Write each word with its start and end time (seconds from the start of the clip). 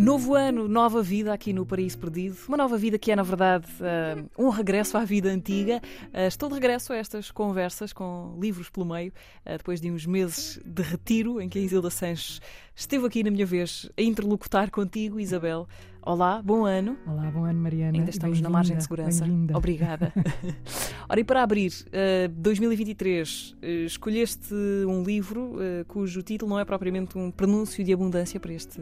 Novo 0.00 0.34
ano, 0.34 0.66
nova 0.66 1.02
vida 1.02 1.30
aqui 1.30 1.52
no 1.52 1.66
Paraíso 1.66 1.98
Perdido. 1.98 2.34
Uma 2.48 2.56
nova 2.56 2.78
vida 2.78 2.98
que 2.98 3.12
é, 3.12 3.16
na 3.16 3.22
verdade, 3.22 3.66
uh, 3.80 4.42
um 4.42 4.48
regresso 4.48 4.96
à 4.96 5.04
vida 5.04 5.28
antiga. 5.28 5.78
Uh, 6.06 6.26
estou 6.26 6.48
de 6.48 6.54
regresso 6.54 6.94
a 6.94 6.96
estas 6.96 7.30
conversas 7.30 7.92
com 7.92 8.34
livros 8.40 8.70
pelo 8.70 8.86
meio, 8.86 9.12
uh, 9.44 9.58
depois 9.58 9.78
de 9.78 9.90
uns 9.90 10.06
meses 10.06 10.58
de 10.64 10.82
retiro 10.82 11.38
em 11.38 11.50
que 11.50 11.58
a 11.58 11.60
Isilda 11.60 11.90
Sanches 11.90 12.40
esteve 12.74 13.06
aqui 13.06 13.22
na 13.22 13.30
minha 13.30 13.44
vez 13.44 13.90
a 13.94 14.00
interlocutar 14.00 14.70
contigo, 14.70 15.20
Isabel. 15.20 15.68
Olá, 16.02 16.40
bom 16.42 16.64
ano. 16.64 16.96
Olá, 17.06 17.30
bom 17.30 17.44
ano, 17.44 17.60
Mariana. 17.60 17.98
Ainda 17.98 18.08
estamos 18.08 18.40
na 18.40 18.48
margem 18.48 18.74
de 18.74 18.82
segurança. 18.82 19.26
Obrigada. 19.54 20.12
Ora, 21.06 21.20
e 21.20 21.24
para 21.24 21.42
abrir, 21.42 21.72
uh, 21.88 22.28
2023, 22.36 23.50
uh, 23.52 23.66
escolheste 23.84 24.54
um 24.86 25.02
livro 25.02 25.56
uh, 25.56 25.84
cujo 25.86 26.22
título 26.22 26.52
não 26.52 26.58
é 26.58 26.64
propriamente 26.64 27.18
um 27.18 27.30
prenúncio 27.30 27.84
de 27.84 27.92
abundância 27.92 28.40
para 28.40 28.52
este 28.52 28.80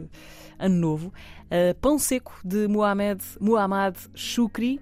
ano 0.57 0.75
novo. 0.75 1.13
Pão 1.81 1.99
Seco, 1.99 2.39
de 2.43 2.67
Muhammad, 2.67 3.21
Muhammad 3.39 3.97
Shukri, 4.13 4.79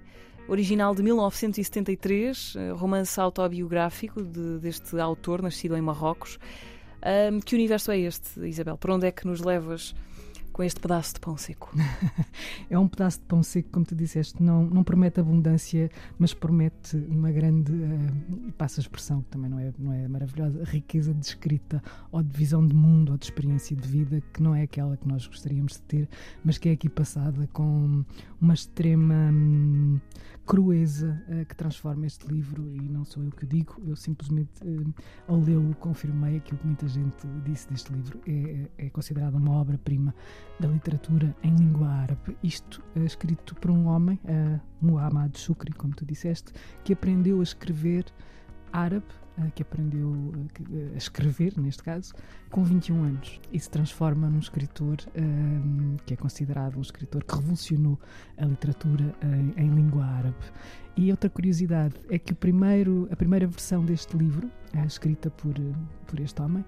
original 0.48 0.94
de 0.94 1.02
1973, 1.02 2.54
romance 2.76 3.18
autobiográfico 3.20 4.22
de, 4.22 4.58
deste 4.58 4.98
autor, 5.00 5.42
nascido 5.42 5.76
em 5.76 5.80
Marrocos. 5.80 6.38
que 7.44 7.54
universo 7.54 7.90
é 7.90 7.98
este, 7.98 8.40
Isabel? 8.46 8.76
Para 8.76 8.94
onde 8.94 9.06
é 9.06 9.12
que 9.12 9.26
nos 9.26 9.40
levas? 9.40 9.94
Com 10.58 10.64
este 10.64 10.80
pedaço 10.80 11.14
de 11.14 11.20
pão 11.20 11.36
seco? 11.36 11.72
é 12.68 12.76
um 12.76 12.88
pedaço 12.88 13.20
de 13.20 13.26
pão 13.26 13.44
seco, 13.44 13.68
como 13.70 13.86
tu 13.86 13.94
disseste, 13.94 14.42
não, 14.42 14.64
não 14.64 14.82
promete 14.82 15.20
abundância, 15.20 15.88
mas 16.18 16.34
promete 16.34 16.96
uma 16.96 17.30
grande, 17.30 17.70
uh, 17.70 18.52
passa 18.58 18.80
a 18.80 18.82
expressão, 18.82 19.22
que 19.22 19.28
também 19.28 19.48
não 19.48 19.60
é, 19.60 19.72
não 19.78 19.92
é 19.92 20.08
maravilhosa, 20.08 20.64
riqueza 20.64 21.14
de 21.14 21.24
escrita 21.24 21.80
ou 22.10 22.24
de 22.24 22.36
visão 22.36 22.66
de 22.66 22.74
mundo 22.74 23.12
ou 23.12 23.18
de 23.18 23.26
experiência 23.26 23.76
de 23.76 23.86
vida, 23.86 24.20
que 24.32 24.42
não 24.42 24.52
é 24.52 24.62
aquela 24.62 24.96
que 24.96 25.06
nós 25.06 25.28
gostaríamos 25.28 25.74
de 25.74 25.82
ter, 25.82 26.08
mas 26.44 26.58
que 26.58 26.68
é 26.68 26.72
aqui 26.72 26.88
passada 26.88 27.48
com 27.52 28.04
uma 28.40 28.54
extrema 28.54 29.30
hum, 29.32 30.00
crueza 30.44 31.22
uh, 31.28 31.46
que 31.46 31.54
transforma 31.54 32.04
este 32.04 32.26
livro, 32.26 32.68
e 32.74 32.80
não 32.88 33.04
sou 33.04 33.22
eu 33.22 33.30
que 33.30 33.44
o 33.44 33.46
digo, 33.46 33.80
eu 33.86 33.94
simplesmente, 33.94 34.60
uh, 34.64 34.94
ao 35.28 35.38
lê-lo, 35.38 35.72
confirmei 35.76 36.38
aquilo 36.38 36.58
que 36.58 36.66
muita 36.66 36.88
gente 36.88 37.28
disse 37.44 37.70
deste 37.70 37.92
livro. 37.92 38.20
É, 38.26 38.86
é 38.86 38.90
considerado 38.90 39.36
uma 39.36 39.52
obra-prima 39.52 40.12
da 40.58 40.68
literatura 40.68 41.34
em 41.42 41.54
língua 41.54 41.88
árabe. 41.88 42.36
Isto 42.42 42.82
é 42.96 43.00
escrito 43.00 43.54
por 43.56 43.70
um 43.70 43.86
homem, 43.86 44.18
uh, 44.24 44.60
Muhammad 44.80 45.36
Shukri, 45.36 45.72
como 45.72 45.94
tu 45.94 46.04
disseste, 46.04 46.52
que 46.84 46.92
aprendeu 46.92 47.40
a 47.40 47.42
escrever 47.42 48.04
árabe, 48.72 49.06
uh, 49.38 49.50
que 49.54 49.62
aprendeu 49.62 50.32
a 50.94 50.96
escrever, 50.96 51.58
neste 51.58 51.82
caso, 51.82 52.12
com 52.50 52.64
21 52.64 53.04
anos 53.04 53.40
e 53.52 53.58
se 53.58 53.70
transforma 53.70 54.28
num 54.28 54.38
escritor 54.38 54.96
que 56.04 56.14
é 56.14 56.16
considerado 56.16 56.76
um 56.78 56.82
escritor 56.82 57.22
que 57.24 57.34
revolucionou 57.34 57.98
a 58.36 58.44
literatura 58.44 59.14
em, 59.22 59.64
em 59.64 59.74
língua 59.74 60.04
árabe. 60.04 60.36
E 60.96 61.10
outra 61.10 61.30
curiosidade 61.30 61.94
é 62.10 62.18
que 62.18 62.34
primeiro, 62.34 63.08
a 63.12 63.16
primeira 63.16 63.46
versão 63.46 63.84
deste 63.84 64.16
livro, 64.16 64.50
escrita 64.86 65.30
por, 65.30 65.54
por 66.06 66.18
este 66.18 66.42
homem, 66.42 66.64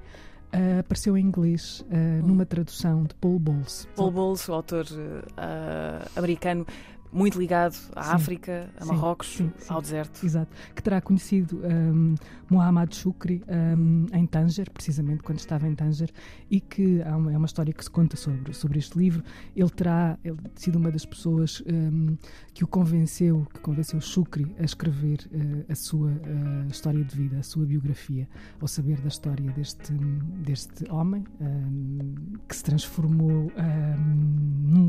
Uh, 0.52 0.80
apareceu 0.80 1.16
em 1.16 1.24
inglês 1.24 1.84
uh, 1.90 2.26
numa 2.26 2.44
tradução 2.44 3.04
de 3.04 3.14
Paul 3.14 3.38
Bowles. 3.38 3.88
Paul 3.94 4.10
Bowles, 4.10 4.48
o 4.48 4.52
autor 4.52 4.84
uh, 4.84 6.10
americano, 6.16 6.66
muito 7.12 7.38
ligado 7.38 7.76
à 7.94 8.04
sim, 8.04 8.10
África, 8.12 8.70
a 8.78 8.84
Marrocos, 8.84 9.36
sim, 9.36 9.52
sim, 9.58 9.72
ao 9.72 9.80
deserto. 9.80 10.24
Exato. 10.24 10.50
Que 10.74 10.82
terá 10.82 11.00
conhecido 11.00 11.60
um, 11.64 12.14
Muhammad 12.48 12.92
Shukri 12.94 13.42
um, 13.48 14.06
em 14.12 14.26
Tanger, 14.26 14.70
precisamente 14.70 15.22
quando 15.22 15.38
estava 15.38 15.66
em 15.66 15.74
Tanger, 15.74 16.10
e 16.50 16.60
que 16.60 17.00
é 17.00 17.14
uma 17.14 17.46
história 17.46 17.72
que 17.72 17.82
se 17.82 17.90
conta 17.90 18.16
sobre, 18.16 18.52
sobre 18.54 18.78
este 18.78 18.96
livro. 18.98 19.22
Ele 19.54 19.70
terá 19.70 20.18
ele, 20.24 20.38
sido 20.54 20.76
uma 20.76 20.90
das 20.90 21.04
pessoas 21.04 21.62
um, 21.66 22.16
que 22.54 22.64
o 22.64 22.66
convenceu, 22.66 23.46
que 23.52 23.60
convenceu 23.60 24.00
Shukri 24.00 24.54
a 24.58 24.64
escrever 24.64 25.28
uh, 25.32 25.72
a 25.72 25.74
sua 25.74 26.10
uh, 26.10 26.70
história 26.70 27.04
de 27.04 27.16
vida, 27.16 27.38
a 27.38 27.42
sua 27.42 27.64
biografia, 27.64 28.28
ao 28.60 28.68
saber 28.68 29.00
da 29.00 29.08
história 29.08 29.50
deste, 29.52 29.92
deste 29.92 30.90
homem 30.90 31.24
hum, 31.40 32.14
que 32.48 32.56
se 32.56 32.62
transformou 32.62 33.50
hum, 33.56 34.39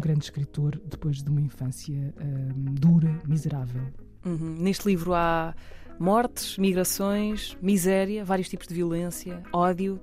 grande 0.02 0.26
escritor 0.26 0.82
depois 0.86 1.24
de 1.24 1.30
uma 1.30 1.40
infância 1.40 1.96
uh, 1.96 2.54
dura, 2.72 3.22
miserável. 3.28 3.82
Uhum. 4.26 4.58
Neste 4.60 4.88
livro 4.88 5.14
há 5.14 5.56
mortes, 6.00 6.58
migrações, 6.58 7.56
miséria, 7.62 8.26
vários 8.26 8.50
tipos 8.50 8.68
de 8.68 8.74
violência, 8.74 9.42
ódio. 9.54 10.00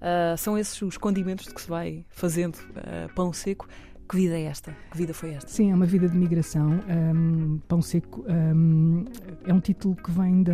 Uh, 0.00 0.36
são 0.36 0.58
esses 0.58 0.82
os 0.82 0.98
condimentos 0.98 1.46
de 1.46 1.54
que 1.54 1.60
se 1.62 1.68
vai 1.68 2.04
fazendo 2.10 2.56
uh, 2.56 3.12
pão 3.14 3.32
seco. 3.32 3.68
Que 4.12 4.18
vida 4.18 4.38
é 4.38 4.42
esta? 4.42 4.76
Que 4.90 4.98
vida 4.98 5.14
foi 5.14 5.30
esta? 5.30 5.48
Sim, 5.48 5.70
é 5.70 5.74
uma 5.74 5.86
vida 5.86 6.06
de 6.06 6.14
migração. 6.14 6.80
Um, 6.86 7.56
Pão 7.66 7.80
Seco 7.80 8.22
um, 8.28 9.06
é 9.42 9.54
um 9.54 9.58
título 9.58 9.96
que 9.96 10.10
vem 10.10 10.42
da, 10.42 10.52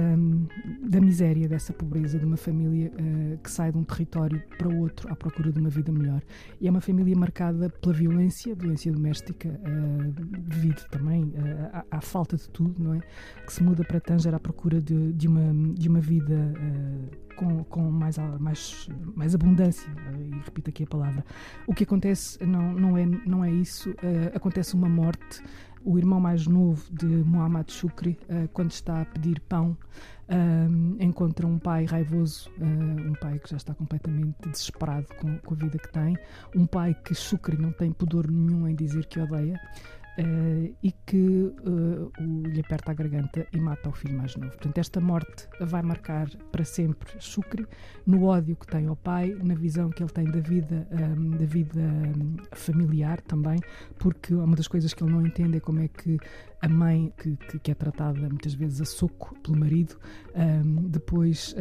da 0.88 1.00
miséria, 1.00 1.48
dessa 1.48 1.72
pobreza, 1.72 2.20
de 2.20 2.24
uma 2.24 2.36
família 2.36 2.92
uh, 2.92 3.36
que 3.38 3.50
sai 3.50 3.72
de 3.72 3.78
um 3.78 3.82
território 3.82 4.40
para 4.56 4.68
outro 4.68 5.12
à 5.12 5.16
procura 5.16 5.50
de 5.50 5.58
uma 5.58 5.70
vida 5.70 5.90
melhor. 5.90 6.22
E 6.60 6.68
é 6.68 6.70
uma 6.70 6.80
família 6.80 7.16
marcada 7.16 7.68
pela 7.68 7.92
violência, 7.92 8.54
violência 8.54 8.92
doméstica, 8.92 9.48
uh, 9.48 10.12
devido 10.38 10.84
também 10.88 11.24
uh, 11.24 11.82
à, 11.90 11.96
à, 11.96 12.00
falta 12.00 12.36
de 12.36 12.48
tudo, 12.50 12.80
não 12.80 12.94
é? 12.94 13.00
Que 13.44 13.52
se 13.52 13.60
muda 13.60 13.82
para 13.82 13.98
Tanger 13.98 14.36
à 14.36 14.38
procura 14.38 14.80
de, 14.80 15.12
de, 15.14 15.26
uma, 15.26 15.74
de 15.74 15.88
uma 15.88 16.00
vida 16.00 16.54
com, 17.38 17.62
com 17.64 17.90
mais, 17.90 18.18
mais, 18.40 18.88
mais 19.14 19.34
abundância, 19.34 19.88
e 20.18 20.44
repito 20.44 20.70
aqui 20.70 20.82
a 20.82 20.86
palavra. 20.86 21.24
O 21.66 21.72
que 21.72 21.84
acontece 21.84 22.44
não, 22.44 22.72
não, 22.72 22.98
é, 22.98 23.06
não 23.06 23.44
é 23.44 23.50
isso, 23.50 23.90
uh, 23.90 24.36
acontece 24.36 24.74
uma 24.74 24.88
morte. 24.88 25.42
O 25.84 25.96
irmão 25.96 26.20
mais 26.20 26.46
novo 26.46 26.84
de 26.92 27.06
Muhammad 27.06 27.70
Shukri, 27.70 28.18
uh, 28.24 28.48
quando 28.52 28.72
está 28.72 29.02
a 29.02 29.04
pedir 29.04 29.40
pão, 29.48 29.76
uh, 30.28 31.02
encontra 31.02 31.46
um 31.46 31.58
pai 31.58 31.84
raivoso, 31.84 32.50
um 32.60 33.14
pai 33.14 33.38
que 33.38 33.48
já 33.48 33.56
está 33.56 33.72
completamente 33.72 34.34
desesperado 34.50 35.06
com, 35.20 35.38
com 35.38 35.54
a 35.54 35.56
vida 35.56 35.78
que 35.78 35.92
tem, 35.92 36.18
um 36.56 36.66
pai 36.66 36.94
que 37.04 37.14
Shukri 37.14 37.56
não 37.56 37.70
tem 37.70 37.92
pudor 37.92 38.28
nenhum 38.28 38.66
em 38.66 38.74
dizer 38.74 39.06
que 39.06 39.20
odeia. 39.20 39.58
Uh, 40.18 40.74
e 40.82 40.90
que 41.06 41.16
uh, 41.16 42.10
o, 42.18 42.48
lhe 42.48 42.60
aperta 42.60 42.90
a 42.90 42.94
garganta 42.94 43.46
e 43.52 43.60
mata 43.60 43.88
o 43.88 43.92
filho 43.92 44.18
mais 44.18 44.34
novo. 44.34 44.50
Portanto, 44.50 44.78
esta 44.78 45.00
morte 45.00 45.46
vai 45.60 45.80
marcar 45.80 46.28
para 46.50 46.64
sempre 46.64 47.08
Shukri 47.20 47.64
no 48.04 48.24
ódio 48.24 48.56
que 48.56 48.66
tem 48.66 48.88
ao 48.88 48.96
pai, 48.96 49.32
na 49.44 49.54
visão 49.54 49.90
que 49.90 50.02
ele 50.02 50.10
tem 50.10 50.24
da 50.24 50.40
vida, 50.40 50.88
um, 50.90 50.98
ehm, 50.98 51.36
da 51.38 51.46
vida 51.46 51.80
um, 51.80 52.36
familiar 52.52 53.20
também, 53.20 53.60
porque 53.96 54.34
uma 54.34 54.56
das 54.56 54.66
coisas 54.66 54.92
que 54.92 55.04
ele 55.04 55.12
não 55.12 55.24
entende 55.24 55.58
é 55.58 55.60
como 55.60 55.78
é 55.78 55.86
que 55.86 56.18
a 56.60 56.68
mãe, 56.68 57.12
que, 57.16 57.36
que, 57.36 57.58
que 57.58 57.70
é 57.70 57.74
tratada 57.74 58.20
muitas 58.20 58.54
vezes 58.54 58.80
a 58.80 58.84
soco 58.84 59.34
pelo 59.40 59.58
marido, 59.58 59.96
um, 60.34 60.88
depois 60.88 61.54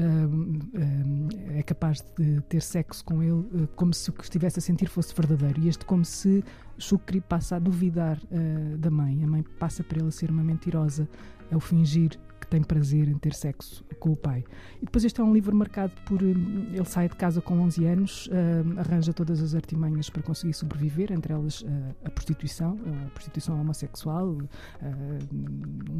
é 1.56 1.64
capaz 1.64 2.04
de 2.18 2.42
ter 2.42 2.62
sexo 2.62 3.04
com 3.06 3.22
ele 3.22 3.32
uh, 3.32 3.70
como 3.76 3.94
se 3.94 4.10
o 4.10 4.14
que 4.14 4.24
estivesse 4.24 4.60
a 4.60 4.62
sentir 4.62 4.88
fosse 4.90 5.14
verdadeiro. 5.14 5.62
E 5.62 5.68
este, 5.68 5.86
como 5.86 6.04
se 6.04 6.44
Shukri 6.78 7.22
passa 7.22 7.58
a 7.58 7.60
duvidar 7.60 8.20
uh, 8.32 8.78
da 8.78 8.90
mãe. 8.90 9.24
A 9.24 9.28
mãe 9.28 9.44
passa 9.60 9.84
para 9.84 10.00
ele 10.00 10.08
a 10.08 10.12
ser 10.12 10.32
uma 10.32 10.44
mentirosa, 10.44 11.08
ao 11.52 11.60
fingir 11.60 12.20
que 12.48 12.52
tem 12.52 12.64
prazer 12.64 13.10
em 13.10 13.18
ter 13.18 13.34
sexo 13.34 13.84
com 14.00 14.12
o 14.12 14.16
pai. 14.16 14.44
E 14.82 14.86
depois 14.86 15.04
este 15.04 15.20
é 15.20 15.24
um 15.24 15.34
livro 15.34 15.56
marcado 15.56 15.92
por. 16.06 16.24
Hum, 16.24 16.70
ele 16.72 16.86
sai 16.86 17.10
de 17.10 17.16
casa 17.16 17.42
com 17.42 17.60
11 17.60 17.86
anos, 17.86 18.28
uh, 18.28 18.80
arranja 18.80 19.14
todas 19.14 19.42
as 19.42 19.54
artimanhas 19.54 20.10
para 20.10 20.24
conseguir 20.24 20.54
sobreviver, 20.54 21.12
entre 21.12 21.34
elas 21.34 21.62
uh, 21.62 21.68
a 22.06 22.10
prostituição, 22.10 22.80
a 23.06 23.10
prostituição 23.10 23.60
homossexual, 23.60 24.38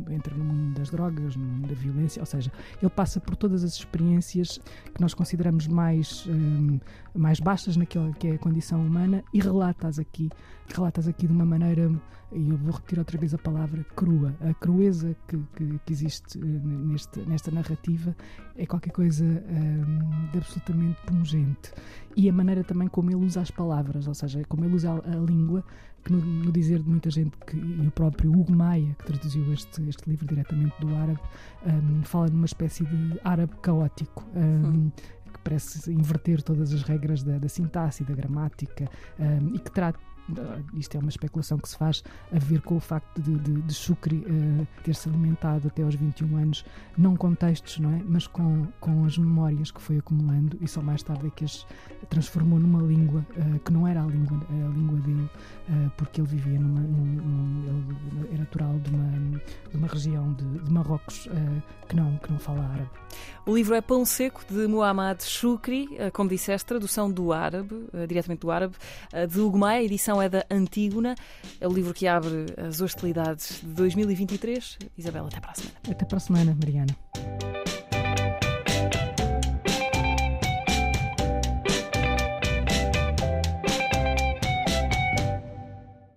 entra 0.10 0.34
mundo 0.36 0.67
das 0.78 0.90
drogas, 0.90 1.36
no 1.36 1.46
mundo 1.46 1.68
da 1.68 1.76
violência, 1.76 2.22
ou 2.22 2.26
seja, 2.26 2.52
ele 2.82 2.90
passa 2.90 3.20
por 3.20 3.36
todas 3.36 3.64
as 3.64 3.74
experiências 3.74 4.60
que 4.94 5.02
nós 5.02 5.14
consideramos 5.14 5.68
mais, 5.68 6.26
um, 6.28 6.80
mais 7.16 7.40
baixas 7.40 7.76
naquela 7.76 8.12
que 8.14 8.28
é 8.28 8.32
a 8.34 8.38
condição 8.38 8.86
humana 8.86 9.24
e 9.34 9.40
relata-as 9.40 10.00
aqui, 10.00 10.30
relata 10.74 11.08
aqui 11.10 11.28
de 11.28 11.34
uma 11.34 11.46
maneira, 11.46 11.90
e 12.32 12.50
eu 12.50 12.58
vou 12.58 12.74
repetir 12.74 13.00
outra 13.00 13.18
vez 13.18 13.34
a 13.34 13.38
palavra, 13.38 13.86
crua. 13.96 14.36
A 14.42 14.54
crueza 14.54 15.16
que, 15.28 15.38
que, 15.56 15.80
que 15.86 15.94
existe 15.94 16.38
eh, 16.38 16.42
neste, 16.42 17.20
nesta 17.22 17.52
narrativa 17.52 18.16
é 18.56 18.66
qualquer 18.66 18.92
coisa 18.92 19.24
um, 19.24 20.32
de 20.32 20.38
absolutamente 20.38 21.00
pungente. 21.06 21.72
E 22.16 22.28
a 22.30 22.34
maneira 22.34 22.64
também 22.64 22.88
como 22.88 23.10
ele 23.12 23.24
usa 23.26 23.42
as 23.42 23.52
palavras, 23.52 24.08
ou 24.08 24.14
seja, 24.14 24.44
como 24.50 24.66
ele 24.66 24.76
usa 24.76 24.92
a, 24.92 24.96
a 24.96 25.16
língua, 25.16 25.64
que 26.04 26.12
no, 26.12 26.20
no, 26.20 26.52
dizer 26.52 26.82
de 26.82 26.90
muita 26.90 27.10
gente, 27.10 27.38
que, 27.46 27.56
e 27.56 27.88
o 27.88 27.92
próprio 27.92 28.32
Hugo 28.32 28.52
Maia, 28.54 28.96
que 29.00 29.06
traduziu 29.06 29.52
este, 29.54 29.88
este 29.88 30.10
livro 30.10 30.26
diretamente 30.26 30.67
do 30.80 30.96
árabe, 30.96 31.20
um, 31.66 32.04
fala 32.04 32.28
numa 32.28 32.46
espécie 32.46 32.86
de 32.86 33.20
árabe 33.24 33.54
caótico. 33.62 34.26
Um, 34.36 34.92
que 35.32 35.40
parece 35.44 35.92
inverter 35.92 36.42
todas 36.42 36.74
as 36.74 36.84
regras 36.84 37.22
da, 37.22 37.38
da 37.38 37.50
sintaxe 37.50 38.04
da 38.04 38.14
gramática 38.14 38.90
um, 39.20 39.56
e 39.56 39.60
que 39.60 39.70
trata 39.70 40.00
isto 40.74 40.96
é 40.96 41.00
uma 41.00 41.10
especulação 41.10 41.58
que 41.58 41.70
se 41.70 41.78
faz 41.78 42.04
a 42.32 42.40
ver 42.40 42.62
com 42.62 42.76
o 42.76 42.80
facto 42.80 43.22
de, 43.22 43.36
de, 43.40 43.62
de 43.62 43.74
Shukri 43.74 44.18
uh, 44.18 44.68
ter 44.84 44.96
se 44.96 45.08
alimentado 45.08 45.68
até 45.68 45.84
aos 45.84 45.96
21 45.96 46.38
anos, 46.38 46.66
não 46.98 47.16
com 47.16 47.34
textos, 47.34 47.80
não 47.80 47.92
é? 47.92 48.02
Mas 48.06 48.28
com, 48.28 48.68
com 48.80 49.06
as 49.06 49.18
memórias 49.18 49.72
que 49.72 49.82
foi 49.82 49.98
acumulando 49.98 50.58
e 50.62 50.68
só 50.68 50.82
mais 50.82 51.02
tarde 51.02 51.28
é 51.28 51.30
que 51.30 51.46
as 51.46 51.66
transformou 52.10 52.60
numa 52.60 52.82
língua 52.82 53.26
uh, 53.36 53.60
que 53.60 53.72
não 53.72 53.88
era 53.88 54.04
a 54.04 54.06
língua, 54.06 54.38
a 54.50 54.70
língua 54.70 55.00
dele, 55.00 55.30
uh, 55.70 55.92
porque 55.98 56.22
ele 56.22 56.28
vivia 56.28 56.60
numa, 56.60 56.82
num, 56.82 57.06
num, 57.06 58.20
ele 58.20 58.28
era 58.30 58.40
natural 58.40 58.80
de 58.80 58.90
uma, 58.90 59.40
de 59.70 59.78
uma 59.78 59.88
região 59.88 60.34
de, 60.34 60.46
de 60.60 60.72
Marrocos 60.72 61.28
que, 61.88 61.96
não, 61.96 62.18
que 62.18 62.32
não 62.32 62.40
fala 62.40 62.64
árabe. 62.64 62.90
O 63.46 63.56
livro 63.56 63.76
é 63.76 63.82
Pão 63.82 64.06
Seco, 64.06 64.42
de 64.50 64.68
Muhammad 64.68 65.22
Shukri, 65.22 65.90
como 66.14 66.30
disseste, 66.30 66.66
tradução 66.66 67.10
do 67.10 67.32
árabe, 67.32 67.88
diretamente 68.08 68.42
do 68.42 68.52
árabe, 68.52 68.76
de 69.30 69.58
Maia, 69.58 69.80
a 69.80 69.84
é 70.22 70.30
da 70.30 70.46
Antígona. 70.50 71.16
É 71.60 71.68
o 71.68 71.72
livro 71.72 71.94
que 71.94 72.08
abre 72.08 72.46
as 72.58 72.82
hostilidades 72.82 73.62
de 73.62 73.68
2023. 73.74 74.78
Isabel, 74.98 75.28
até 75.28 75.40
para 75.40 75.52
a 75.52 75.56
semana. 75.56 75.78
Até 75.90 76.06
para 76.06 76.18
a 76.18 76.20
semana, 76.20 76.58
Mariana. 76.60 77.37